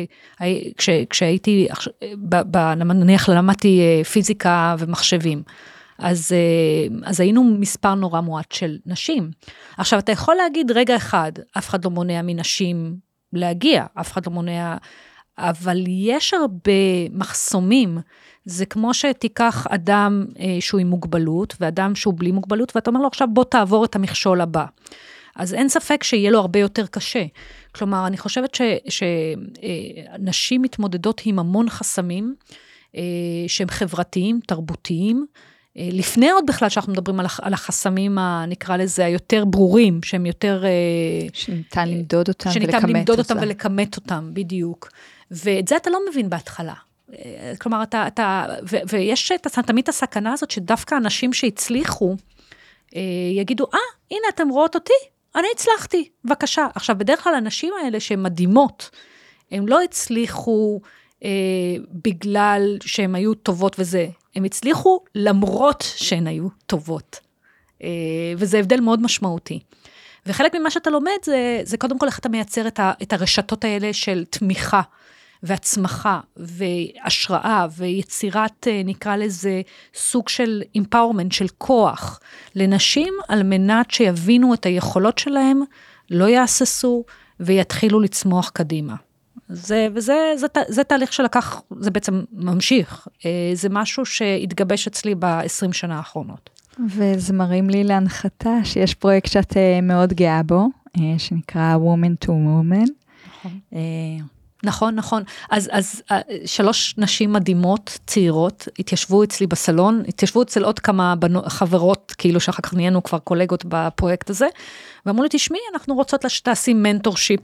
[0.77, 1.69] כש, כשהייתי,
[2.75, 5.43] נניח למדתי אה, פיזיקה ומחשבים.
[6.01, 9.31] אז, אה, אז היינו מספר נורא מועט של נשים.
[9.77, 12.97] עכשיו, אתה יכול להגיד, רגע אחד, אף אחד לא מונע מנשים
[13.33, 14.77] להגיע, אף אחד לא מונע,
[15.39, 17.99] אבל יש הרבה מחסומים.
[18.45, 23.07] זה כמו שתיקח אדם אה, שהוא עם מוגבלות, ואדם שהוא בלי מוגבלות, ואתה אומר לו,
[23.07, 24.65] עכשיו בוא תעבור את המכשול הבא.
[25.37, 27.25] אז אין ספק שיהיה לו הרבה יותר קשה.
[27.75, 28.59] כלומר, אני חושבת
[28.89, 32.35] שנשים אה, מתמודדות עם המון חסמים,
[32.97, 33.03] אה,
[33.47, 35.27] שהם חברתיים, תרבותיים,
[35.93, 40.65] לפני עוד בכלל שאנחנו מדברים על החסמים, נקרא לזה, היותר ברורים, שהם יותר...
[40.65, 40.71] אה,
[41.33, 42.81] שניתן למדוד אותם ולכמת אותם.
[42.81, 44.91] שניתן למדוד אותם ולכמת אותם, בדיוק.
[45.31, 46.75] ואת זה אתה לא מבין בהתחלה.
[47.13, 52.17] אה, כלומר, אתה, אתה, ו, ויש את, תמיד את הסכנה הזאת שדווקא אנשים שהצליחו,
[53.33, 54.93] יגידו, אה, ah, הנה, אתם רואות אותי,
[55.37, 56.67] אני הצלחתי, בבקשה.
[56.75, 58.91] עכשיו, בדרך כלל הנשים האלה שהן מדהימות,
[59.51, 60.81] הן לא הצליחו
[61.25, 61.31] אה,
[62.05, 67.21] בגלל שהן היו טובות וזה, הם הצליחו למרות שהן היו טובות.
[67.83, 67.89] אה,
[68.37, 69.61] וזה הבדל מאוד משמעותי.
[70.27, 73.65] וחלק ממה שאתה לומד זה, זה קודם כל איך אתה מייצר את, ה, את הרשתות
[73.65, 74.81] האלה של תמיכה
[75.43, 79.63] והצמחה והשראה ויצירת, אה, נקרא לזה,
[79.95, 82.21] סוג של empowerment, של כוח
[82.55, 85.61] לנשים, על מנת שיבינו את היכולות שלהם,
[86.11, 87.05] לא יהססו
[87.41, 88.95] ויתחילו לצמוח קדימה.
[89.53, 93.09] זה, וזה זה, זה, זה תהליך שלקח, זה בעצם ממשיך.
[93.25, 96.51] אה, זה משהו שהתגבש אצלי ב-20 שנה האחרונות.
[96.89, 102.29] וזה מרים לי להנחתה שיש פרויקט שאת אה, מאוד גאה בו, אה, שנקרא Woman to
[102.29, 102.89] Woman.
[103.29, 103.61] נכון.
[104.65, 105.23] נכון, נכון.
[105.51, 106.03] אז, אז
[106.45, 112.63] שלוש נשים מדהימות, צעירות, התיישבו אצלי בסלון, התיישבו אצל עוד כמה בנו, חברות, כאילו שאחר
[112.63, 114.47] כך נהיינו כבר קולגות בפרויקט הזה,
[115.07, 117.41] ואמרו לי, תשמעי, אנחנו רוצות שתעשי mentorship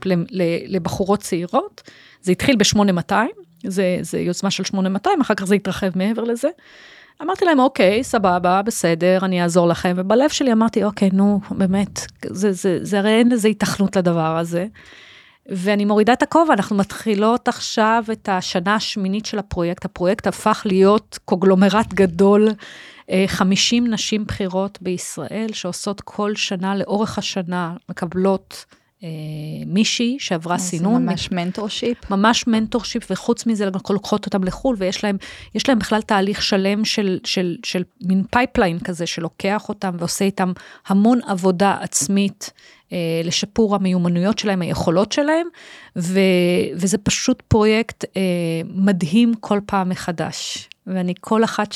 [0.67, 1.81] לבחורות צעירות.
[2.21, 3.13] זה התחיל ב-8200,
[3.67, 6.49] זה, זה יוזמה של 8200, אחר כך זה התרחב מעבר לזה.
[7.21, 12.51] אמרתי להם, אוקיי, סבבה, בסדר, אני אעזור לכם, ובלב שלי אמרתי, אוקיי, נו, באמת, זה,
[12.51, 14.65] זה, זה הרי אין לזה היתכנות לדבר הזה.
[15.49, 19.85] ואני מורידה את הכובע, אנחנו מתחילות עכשיו את השנה השמינית של הפרויקט.
[19.85, 22.47] הפרויקט הפך להיות קונגלומרט גדול,
[23.27, 28.65] 50 אה, נשים בכירות בישראל שעושות כל שנה, לאורך השנה, מקבלות
[29.03, 29.09] אה,
[29.65, 31.05] מישהי שעברה אז זה סינון.
[31.05, 32.11] ממש mentorship.
[32.11, 35.17] ממש mentorship, וחוץ מזה גם לוקחות אותם לחו"ל, ויש להם,
[35.67, 40.51] להם בכלל תהליך שלם של, של, של מין pipeline כזה, שלוקח אותם ועושה איתם
[40.87, 42.51] המון עבודה עצמית
[42.93, 45.47] אה, לשיפור המיומנויות שלהם, היכולות שלהם,
[45.95, 46.19] ו,
[46.75, 48.21] וזה פשוט פרויקט אה,
[48.65, 50.69] מדהים כל פעם מחדש.
[50.87, 51.75] ואני כל אחת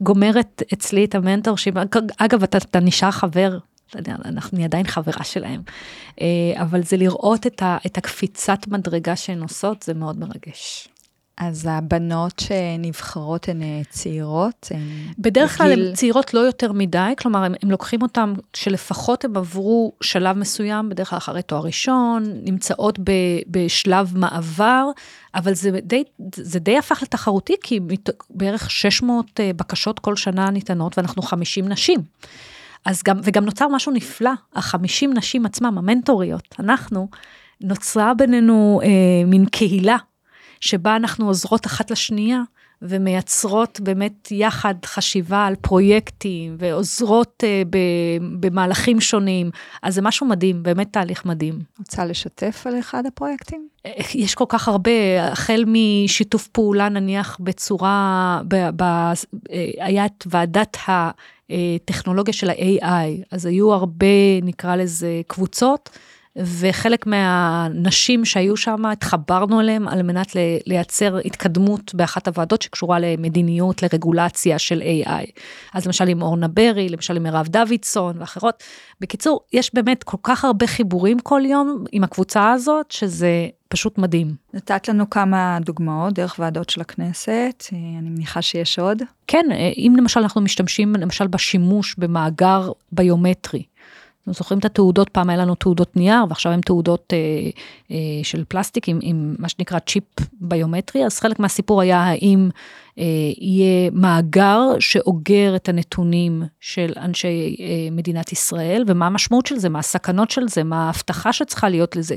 [0.00, 1.74] שגומרת אצלי את ה mentorship,
[2.16, 3.58] אגב, אתה, אתה נשאר חבר
[4.52, 5.62] אני עדיין חברה שלהם,
[6.20, 6.26] אה,
[6.62, 10.88] אבל זה לראות את, ה, את הקפיצת מדרגה שהן עושות, זה מאוד מרגש.
[11.40, 14.68] אז הבנות שנבחרות הן אה, צעירות?
[14.70, 14.80] הן
[15.18, 19.36] בדרך כלל בגיל- הן צעירות לא יותר מדי, כלומר, הם, הם לוקחים אותם שלפחות הם
[19.36, 23.10] עברו שלב מסוים, בדרך כלל אחרי תואר ראשון, נמצאות ב,
[23.48, 24.84] בשלב מעבר,
[25.34, 26.04] אבל זה די,
[26.36, 31.68] זה די הפך לתחרותי, כי מת, בערך 600 אה, בקשות כל שנה ניתנות, ואנחנו 50
[31.68, 32.00] נשים.
[32.84, 37.08] אז גם, וגם נוצר משהו נפלא, החמישים נשים עצמם, המנטוריות, אנחנו,
[37.60, 38.88] נוצרה בינינו אה,
[39.26, 39.96] מין קהילה,
[40.60, 42.42] שבה אנחנו עוזרות אחת לשנייה,
[42.82, 47.78] ומייצרות באמת יחד חשיבה על פרויקטים, ועוזרות אה, ב,
[48.40, 49.50] במהלכים שונים,
[49.82, 51.58] אז זה משהו מדהים, באמת תהליך מדהים.
[51.78, 53.68] רוצה לשתף על אחד הפרויקטים?
[53.86, 54.90] אה, יש כל כך הרבה,
[55.32, 59.14] החל משיתוף פעולה נניח בצורה, ב, ב, אה,
[59.78, 65.90] היה את ועדת הטכנולוגיה של ה-AI, אז היו הרבה, נקרא לזה, קבוצות,
[66.36, 74.58] וחלק מהנשים שהיו שם, התחברנו אליהם על מנת לייצר התקדמות באחת הוועדות שקשורה למדיניות, לרגולציה
[74.58, 75.30] של AI.
[75.74, 78.62] אז למשל עם אורנה ברי, למשל עם מירב דוידסון ואחרות.
[79.00, 84.34] בקיצור, יש באמת כל כך הרבה חיבורים כל יום עם הקבוצה הזאת, שזה פשוט מדהים.
[84.54, 89.02] נתת לנו כמה דוגמאות דרך ועדות של הכנסת, אני מניחה שיש עוד.
[89.26, 93.62] כן, אה, אם למשל אנחנו משתמשים למשל בשימוש במאגר ביומטרי.
[94.22, 97.50] אתם זוכרים את התעודות, פעם היה לנו תעודות נייר, ועכשיו הן תעודות אה,
[97.90, 100.04] אה, של פלסטיק עם, עם מה שנקרא צ'יפ
[100.40, 102.50] ביומטרי, אז חלק מהסיפור היה האם
[102.96, 109.78] יהיה מאגר שאוגר את הנתונים של אנשי אה, מדינת ישראל, ומה המשמעות של זה, מה
[109.78, 112.14] הסכנות של זה, מה ההבטחה שצריכה להיות לזה.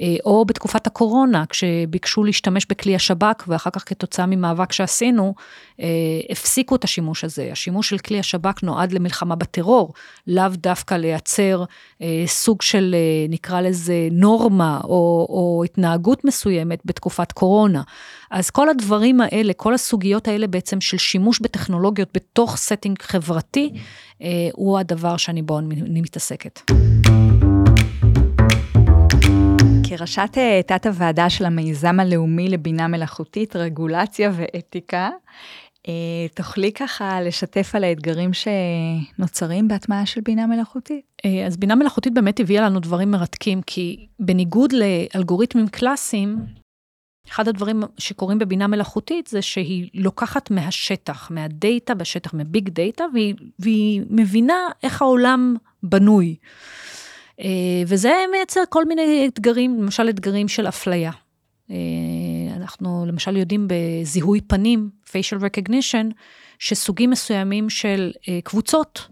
[0.00, 5.34] אה, או בתקופת הקורונה, כשביקשו להשתמש בכלי השב"כ, ואחר כך כתוצאה ממאבק שעשינו,
[5.80, 5.86] אה,
[6.30, 7.48] הפסיקו את השימוש הזה.
[7.52, 9.92] השימוש של כלי השב"כ נועד למלחמה בטרור,
[10.26, 11.64] לאו דווקא לייצר
[12.02, 17.82] אה, סוג של, אה, נקרא לזה, נורמה או, או התנהגות מסוימת בתקופת קורונה.
[18.30, 19.74] אז כל הדברים האלה, כל
[20.08, 23.72] הסוגיות האלה בעצם של שימוש בטכנולוגיות בתוך setting חברתי,
[24.22, 26.60] אה, הוא הדבר שאני בו אני מתעסקת.
[29.88, 35.10] כראשת אה, תת הוועדה של המיזם הלאומי לבינה מלאכותית, רגולציה ואתיקה,
[35.88, 35.92] אה,
[36.34, 41.04] תוכלי ככה לשתף על האתגרים שנוצרים בהטמעה של בינה מלאכותית?
[41.46, 46.38] אז בינה מלאכותית באמת הביאה לנו דברים מרתקים, כי בניגוד לאלגוריתמים קלאסיים,
[47.30, 54.02] אחד הדברים שקורים בבינה מלאכותית זה שהיא לוקחת מהשטח, מהדאטה בשטח, מביג דאטה, והיא, והיא
[54.10, 56.36] מבינה איך העולם בנוי.
[57.40, 61.10] אה, וזה מייצר כל מיני אתגרים, למשל אתגרים של אפליה.
[61.70, 61.76] אה,
[62.56, 66.12] אנחנו למשל יודעים בזיהוי פנים, facial recognition,
[66.58, 69.08] שסוגים מסוימים של אה, קבוצות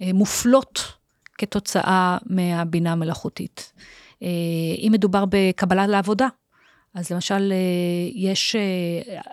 [0.00, 0.92] מופלות
[1.38, 3.72] כתוצאה מהבינה המלאכותית.
[4.22, 6.28] אם מדובר בקבלה לעבודה,
[6.94, 7.52] אז למשל,
[8.14, 8.56] יש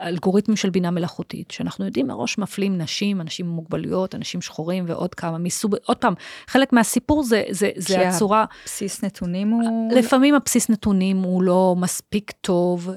[0.02, 5.16] אלגוריתמים של בינה מלאכותית, שאנחנו יודעים מראש מפלים נשים, אנשים עם מוגבלויות, אנשים שחורים ועוד
[5.16, 6.14] כמה מסוג, עוד פעם,
[6.48, 8.46] חלק מהסיפור זה, זה, זה הצורה...
[8.66, 9.94] בסיס נתונים הוא...
[9.94, 12.90] לפעמים הבסיס נתונים הוא לא מספיק טוב,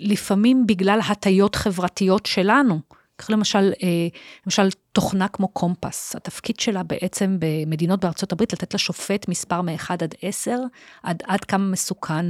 [0.00, 2.80] לפעמים בגלל הטיות חברתיות שלנו.
[3.18, 3.72] כך למשל,
[4.46, 10.14] למשל תוכנה כמו קומפס, התפקיד שלה בעצם במדינות בארצות הברית לתת לשופט מספר מ-1 עד
[10.22, 10.58] 10,
[11.02, 12.26] עד, עד כמה מסוכן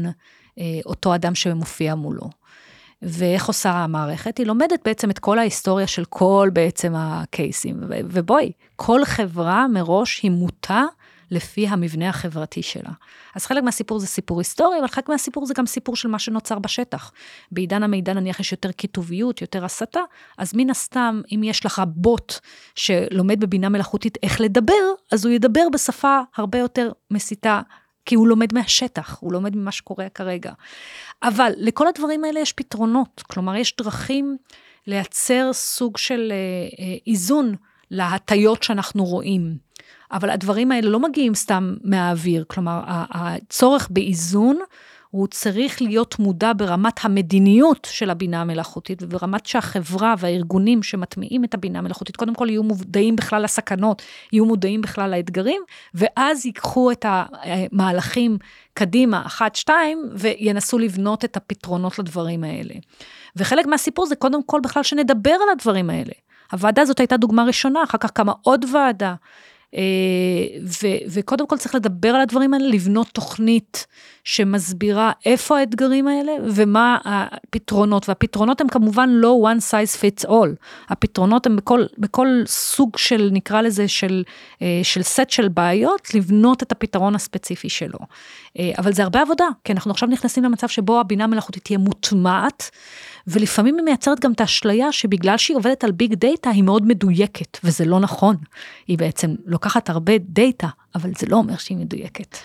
[0.86, 2.30] אותו אדם שמופיע מולו.
[3.02, 4.38] ואיך עושה המערכת?
[4.38, 7.80] היא לומדת בעצם את כל ההיסטוריה של כל בעצם הקייסים.
[7.88, 10.84] ובואי, כל חברה מראש היא מוטה
[11.30, 12.90] לפי המבנה החברתי שלה.
[13.34, 16.58] אז חלק מהסיפור זה סיפור היסטורי, אבל חלק מהסיפור זה גם סיפור של מה שנוצר
[16.58, 17.12] בשטח.
[17.52, 20.00] בעידן המידע נניח יש יותר כיתוביות, יותר הסתה,
[20.38, 22.34] אז מן הסתם, אם יש לך בוט
[22.74, 24.74] שלומד בבינה מלאכותית איך לדבר,
[25.12, 27.60] אז הוא ידבר בשפה הרבה יותר מסיתה
[28.06, 30.52] כי הוא לומד מהשטח, הוא לומד ממה שקורה כרגע.
[31.22, 34.36] אבל לכל הדברים האלה יש פתרונות, כלומר, יש דרכים
[34.86, 37.54] לייצר סוג של אה, אה, איזון
[37.90, 39.56] להטיות שאנחנו רואים.
[40.12, 44.58] אבל הדברים האלה לא מגיעים סתם מהאוויר, כלומר, הצורך באיזון
[45.10, 51.78] הוא צריך להיות מודע ברמת המדיניות של הבינה המלאכותית, וברמת שהחברה והארגונים שמטמיעים את הבינה
[51.78, 55.62] המלאכותית, קודם כל יהיו מודעים בכלל לסכנות, יהיו מודעים בכלל לאתגרים,
[55.94, 58.38] ואז ייקחו את המהלכים
[58.74, 62.74] קדימה, אחת, שתיים, וינסו לבנות את הפתרונות לדברים האלה.
[63.36, 66.12] וחלק מהסיפור זה קודם כל בכלל שנדבר על הדברים האלה.
[66.52, 69.14] הוועדה הזאת הייתה דוגמה ראשונה, אחר כך קמה עוד ועדה.
[69.74, 69.80] אה,
[70.62, 73.87] ו- וקודם כל צריך לדבר על הדברים האלה, לבנות תוכנית
[74.24, 80.48] שמסבירה איפה האתגרים האלה ומה הפתרונות, והפתרונות הם כמובן לא one size fits all,
[80.88, 84.22] הפתרונות הם בכל, בכל סוג של, נקרא לזה, של,
[84.62, 87.98] אה, של סט של בעיות, לבנות את הפתרון הספציפי שלו.
[88.59, 92.70] אה, אבל זה הרבה עבודה, כי אנחנו עכשיו נכנסים למצב שבו הבינה המלאכותית תהיה מוטמעת.
[93.26, 97.59] ולפעמים היא מייצרת גם את האשליה שבגלל שהיא עובדת על big data היא מאוד מדויקת,
[97.64, 98.37] וזה לא נכון.
[98.87, 102.37] היא בעצם לוקחת הרבה דאטה, אבל זה לא אומר שהיא מדויקת.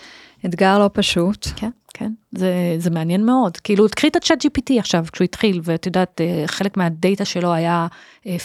[0.46, 1.46] אתגר לא פשוט.
[1.56, 3.56] כן, כן, זה, זה מעניין מאוד.
[3.56, 7.86] כאילו, תקחי את ה ChatGPT עכשיו, כשהוא התחיל, ואת יודעת, אה, חלק מהדאטה שלו היה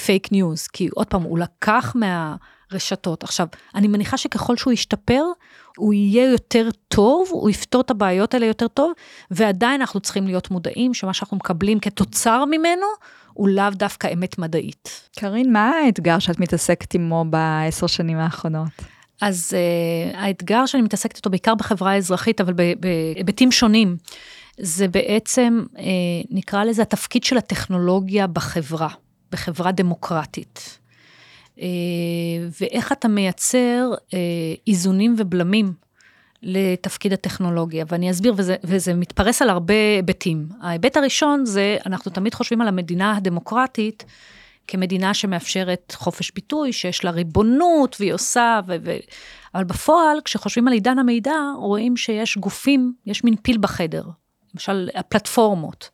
[0.05, 3.23] fake אה, news, כי עוד פעם, הוא לקח מהרשתות.
[3.23, 5.23] עכשיו, אני מניחה שככל שהוא ישתפר,
[5.77, 8.91] הוא יהיה יותר טוב, הוא יפתור את הבעיות האלה יותר טוב,
[9.31, 12.87] ועדיין אנחנו צריכים להיות מודעים שמה שאנחנו מקבלים כתוצר ממנו,
[13.33, 15.09] הוא לאו דווקא אמת מדעית.
[15.15, 18.69] קרין, מה האתגר שאת מתעסקת עמו בעשר שנים האחרונות?
[19.21, 23.97] אז uh, האתגר שאני מתעסקת איתו בעיקר בחברה האזרחית, אבל בהיבטים שונים,
[24.59, 25.79] זה בעצם, uh,
[26.29, 28.89] נקרא לזה התפקיד של הטכנולוגיה בחברה,
[29.31, 30.80] בחברה דמוקרטית.
[31.61, 31.63] Uh,
[32.61, 34.13] ואיך אתה מייצר uh,
[34.67, 35.73] איזונים ובלמים
[36.43, 40.47] לתפקיד הטכנולוגיה, ואני אסביר, וזה, וזה מתפרס על הרבה היבטים.
[40.61, 44.05] ההיבט הראשון זה, אנחנו תמיד חושבים על המדינה הדמוקרטית,
[44.67, 48.97] כמדינה שמאפשרת חופש ביטוי, שיש לה ריבונות והיא עושה, ו- ו-
[49.55, 54.03] אבל בפועל, כשחושבים על עידן המידע, רואים שיש גופים, יש מין פיל בחדר,
[54.53, 55.89] למשל הפלטפורמות,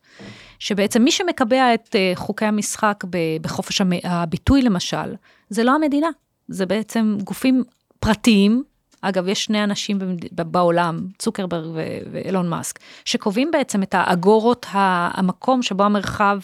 [0.58, 3.04] שבעצם מי שמקבע את uh, חוקי המשחק
[3.42, 5.14] בחופש הביטוי למשל,
[5.50, 6.08] זה לא המדינה,
[6.48, 7.64] זה בעצם גופים
[8.00, 8.62] פרטיים,
[9.00, 9.98] אגב, יש שני אנשים
[10.32, 11.70] בעולם, צוקרברג
[12.12, 16.38] ואילון מאסק, שקובעים בעצם את האגורות, המקום שבו המרחב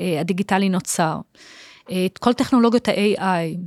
[0.00, 1.20] אה, הדיגיטלי נוצר.
[1.84, 3.58] את כל טכנולוגיות ה-AI,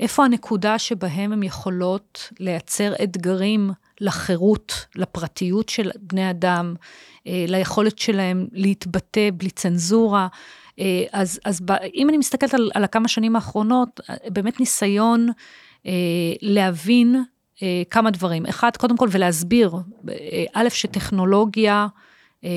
[0.00, 3.70] איפה הנקודה שבהם הן יכולות לייצר אתגרים
[4.00, 6.74] לחירות, לפרטיות של בני אדם,
[7.26, 10.28] אה, ליכולת שלהם להתבטא בלי צנזורה.
[10.78, 11.60] אה, אז, אז
[11.94, 15.28] אם אני מסתכלת על, על הכמה שנים האחרונות, באמת ניסיון
[15.86, 15.92] אה,
[16.42, 17.24] להבין
[17.90, 18.46] כמה דברים.
[18.46, 19.76] אחד, קודם כל, ולהסביר,
[20.54, 21.86] א', שטכנולוגיה,
[22.44, 22.50] אה,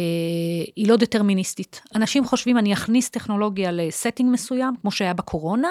[0.76, 1.82] היא לא דטרמיניסטית.
[1.96, 5.70] אנשים חושבים, אני אכניס טכנולוגיה לסטינג מסוים, כמו שהיה בקורונה,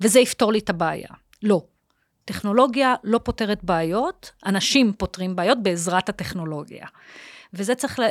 [0.00, 1.08] וזה יפתור לי את הבעיה.
[1.42, 1.62] לא.
[2.24, 6.86] טכנולוגיה לא פותרת בעיות, אנשים פותרים בעיות בעזרת הטכנולוגיה.
[7.54, 8.10] וזה צריך אה, אה,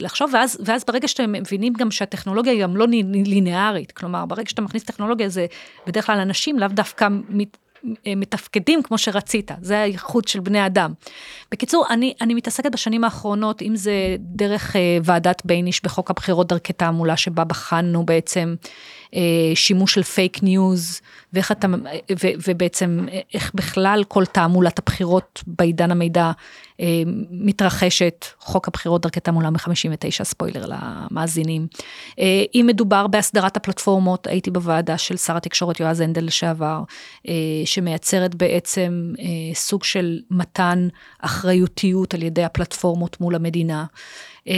[0.00, 2.86] לחשוב, ואז, ואז ברגע שאתם מבינים גם שהטכנולוגיה היא גם לא
[3.26, 5.46] לינארית, כלומר, ברגע שאתה מכניס טכנולוגיה, זה
[5.86, 7.08] בדרך כלל אנשים לאו דווקא
[8.06, 10.92] אה, מתפקדים כמו שרצית, זה הייחוד של בני אדם.
[11.52, 17.16] בקיצור, אני, אני מתעסקת בשנים האחרונות, אם זה דרך ועדת בייניש בחוק הבחירות דרכי תעמולה,
[17.16, 18.54] שבה בחנו בעצם
[19.54, 21.00] שימוש של fake news,
[21.32, 21.66] ואיך אתה,
[22.22, 26.32] ו, ובעצם איך בכלל כל תעמולת הבחירות בעידן המידע
[26.80, 31.66] אה, מתרחשת, חוק הבחירות דרכי תעמולה מ-59, ספוילר למאזינים.
[32.18, 36.82] אה, אם מדובר בהסדרת הפלטפורמות, הייתי בוועדה של שר התקשורת יועז הנדל לשעבר,
[37.28, 40.88] אה, שמייצרת בעצם אה, סוג של מתן
[41.20, 43.84] אחריותיות על ידי הפלטפורמות מול המדינה.
[44.48, 44.54] אה,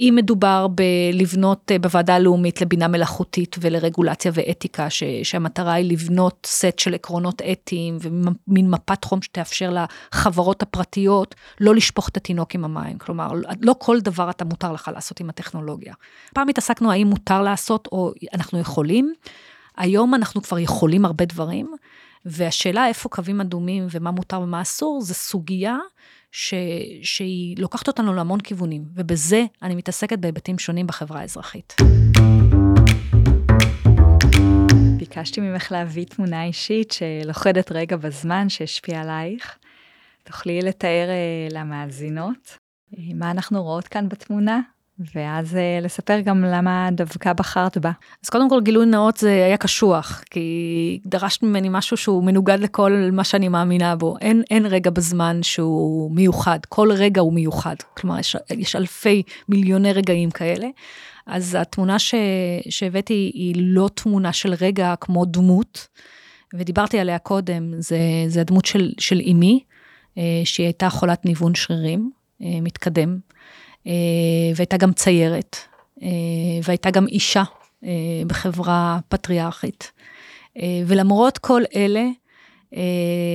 [0.00, 6.78] אם מדובר בלבנות אה, בוועדה הלאומית לבינה מלאכותית ולרגולציה ואתיקה, ש, שהמטרה היא לבנות סט
[6.78, 9.76] של עקרונות אתיים ומין מפת חום שתאפשר
[10.12, 12.98] לחברות הפרטיות לא לשפוך את התינוק עם המים.
[12.98, 13.28] כלומר,
[13.60, 15.94] לא כל דבר אתה מותר לך לעשות עם הטכנולוגיה.
[16.34, 19.14] פעם התעסקנו האם מותר לעשות או אנחנו יכולים.
[19.76, 21.74] היום אנחנו כבר יכולים הרבה דברים,
[22.24, 25.76] והשאלה איפה קווים אדומים ומה מותר ומה אסור, זו סוגיה
[26.32, 26.54] ש,
[27.02, 31.76] שהיא לוקחת אותנו להמון כיוונים, ובזה אני מתעסקת בהיבטים שונים בחברה האזרחית.
[34.96, 39.58] ביקשתי ממך להביא תמונה אישית שלוכדת רגע בזמן שהשפיעה עלייך.
[40.24, 42.58] תוכלי לתאר uh, למאזינות
[42.94, 44.60] uh, מה אנחנו רואות כאן בתמונה?
[45.14, 47.90] ואז uh, לספר גם למה דווקא בחרת בה.
[48.24, 53.08] אז קודם כל גילוי נאות זה היה קשוח, כי דרשת ממני משהו שהוא מנוגד לכל
[53.12, 54.16] מה שאני מאמינה בו.
[54.20, 57.74] אין, אין רגע בזמן שהוא מיוחד, כל רגע הוא מיוחד.
[57.96, 60.68] כלומר, יש, יש אלפי מיליוני רגעים כאלה.
[61.26, 62.14] אז התמונה ש,
[62.70, 65.88] שהבאתי היא לא תמונה של רגע כמו דמות,
[66.54, 69.64] ודיברתי עליה קודם, זה, זה הדמות של, של אימי,
[70.18, 72.10] אה, שהיא הייתה חולת ניוון שרירים,
[72.42, 73.18] אה, מתקדם.
[74.54, 75.56] והייתה גם ציירת,
[76.64, 77.42] והייתה גם אישה
[78.26, 79.92] בחברה פטריארכית.
[80.86, 82.04] ולמרות כל אלה,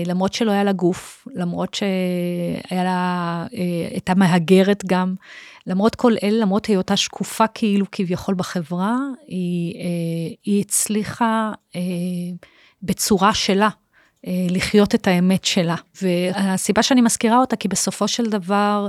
[0.05, 3.45] למרות שלא היה לה גוף, למרות שהיה לה,
[3.91, 5.15] הייתה מהגרת גם,
[5.67, 9.75] למרות כל אלה, למרות היותה שקופה כאילו כביכול בחברה, היא,
[10.43, 11.51] היא הצליחה
[12.83, 13.69] בצורה שלה
[14.27, 15.75] לחיות את האמת שלה.
[16.01, 18.87] והסיבה שאני מזכירה אותה, כי בסופו של דבר,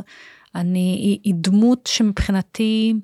[0.57, 2.95] אני, היא, היא דמות שמבחינתי,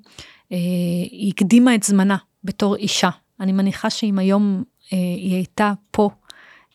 [0.49, 3.09] היא הקדימה את זמנה בתור אישה.
[3.39, 6.09] אני מניחה שאם היום היא הייתה פה,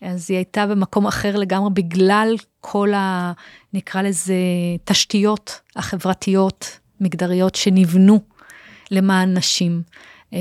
[0.03, 3.33] אז היא הייתה במקום אחר לגמרי בגלל כל ה...
[3.73, 4.35] נקרא לזה
[4.85, 8.21] תשתיות החברתיות, מגדריות, שנבנו
[8.91, 9.83] למען נשים.
[10.31, 10.35] Uh,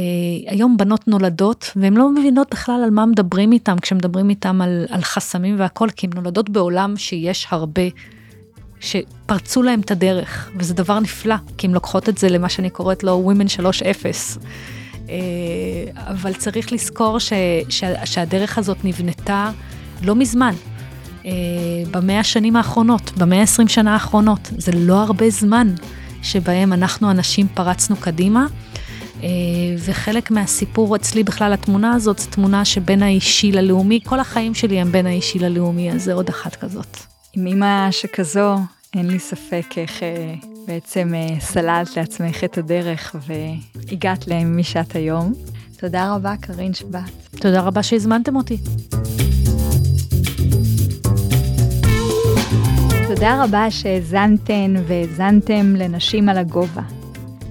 [0.48, 5.02] היום בנות נולדות והן לא מבינות בכלל על מה מדברים איתם כשמדברים איתם על, על
[5.02, 7.82] חסמים והכל, כי הן נולדות בעולם שיש הרבה
[8.80, 13.04] שפרצו להם את הדרך, וזה דבר נפלא, כי הן לוקחות את זה למה שאני קוראת
[13.04, 14.40] לו Women 3.0.
[15.10, 15.16] אה,
[15.96, 17.34] אבל צריך לזכור ש,
[17.70, 19.52] ש, שהדרך הזאת נבנתה
[20.04, 20.54] לא מזמן,
[21.26, 21.32] אה,
[21.92, 24.52] במאה השנים האחרונות, במאה ה-20 שנה האחרונות.
[24.58, 25.76] זה לא הרבה זמן
[26.24, 28.46] שבהם אנחנו הנשים פרצנו קדימה.
[29.24, 29.30] אה,
[29.86, 34.92] וחלק מהסיפור אצלי בכלל, התמונה הזאת, זו תמונה שבין האישי ללאומי, כל החיים שלי הם
[34.92, 36.98] בין האישי ללאומי, אז זה עוד אחת כזאת.
[37.34, 38.56] עם אימא שכזו,
[38.94, 40.34] אין לי ספק איך אה,
[40.68, 45.34] בעצם אה, סללת לעצמך את הדרך והגעת למי שאת היום.
[45.78, 47.12] תודה רבה, קרין שבת.
[47.32, 48.58] תודה רבה שהזמנתם אותי.
[53.08, 56.82] תודה רבה שהאזנתן והאזנתם לנשים על הגובה.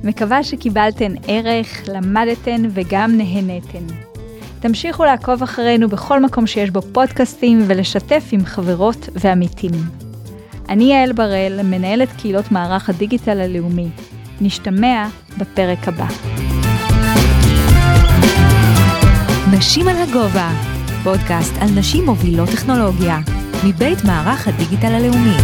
[0.04, 4.05] מקווה שקיבלתן ערך, למדתן וגם נהנתן.
[4.60, 9.72] תמשיכו לעקוב אחרינו בכל מקום שיש בו פודקאסטים ולשתף עם חברות ועמיתים.
[10.68, 13.88] אני יעל בראל, מנהלת קהילות מערך הדיגיטל הלאומי.
[14.40, 15.06] נשתמע
[15.38, 16.06] בפרק הבא.
[19.52, 20.50] נשים על הגובה,
[21.04, 23.18] פודקאסט על נשים מובילות טכנולוגיה,
[23.64, 25.36] מבית מערך הדיגיטל הלאומי.